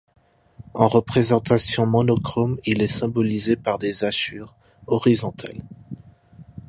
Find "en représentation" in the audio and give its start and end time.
0.73-1.85